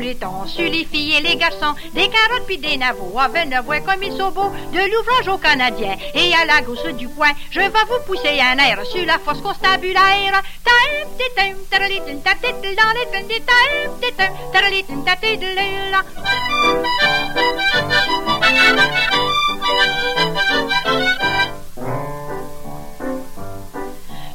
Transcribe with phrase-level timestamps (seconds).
[0.00, 3.18] les temps, sur les filles et les garçons, des carottes puis des navots.
[3.32, 5.96] Ben, ne comme ils sont beaux, de l'ouvrage au Canadien.
[6.14, 9.40] Et à la gauche du coin, je vais vous pousser un air sur la force
[9.40, 10.42] constabulaire.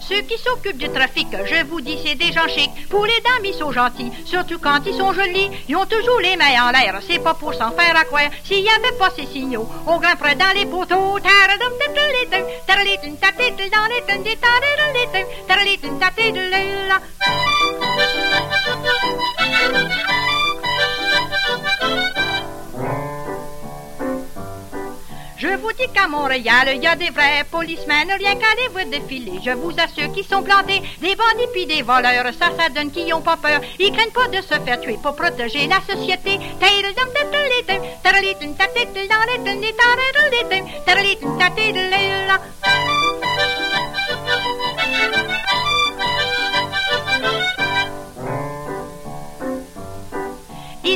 [0.10, 2.88] Ceux qui s'occupent du trafic, je vous dis, c'est des gens chics.
[2.90, 5.50] Pour les dames, ils sont gentils, surtout quand ils sont jolis.
[5.68, 8.22] Ils ont toujours les mains en l'air, c'est pas pour s'en faire à quoi.
[8.46, 11.18] S'il y avait pas ces signaux, on grimperait dans les poteaux.
[25.40, 28.86] Je vous dis qu'à Montréal, il y a des vrais policemen, rien qu'à les voir
[28.86, 29.40] défiler.
[29.46, 32.34] Je vous assure qu'ils sont plantés, des bandits puis des voleurs.
[32.40, 33.62] Ça, ça donne qu'ils ont pas peur.
[33.78, 36.40] Ils craignent pas de se faire tuer pour protéger la société.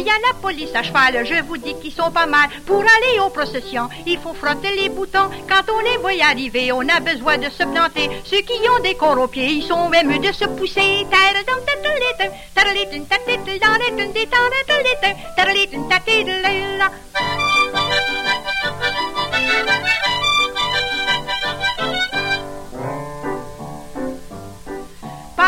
[0.02, 2.50] Il y a la police à cheval, je vous dis qu'ils sont pas mal.
[2.66, 5.30] Pour aller aux processions, il faut frotter les boutons.
[5.48, 8.10] Quand on les voit arriver, on a besoin de se planter.
[8.26, 11.06] Ceux qui ont des corps aux pieds, ils sont même de se pousser.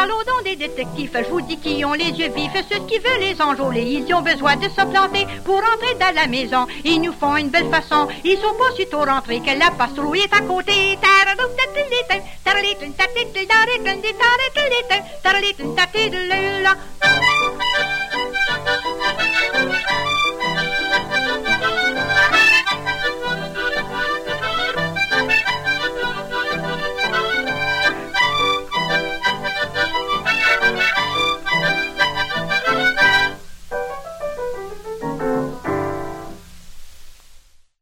[0.03, 3.21] Parlons donc des détectives, je vous dis qu'ils ont les yeux vifs, ceux qui veulent
[3.21, 6.67] les enjôler, ils ont besoin de se planter pour entrer dans la maison.
[6.83, 10.19] Ils nous font une belle façon, ils sont pas si tôt rentrés que la patrouille
[10.19, 10.83] est à côté.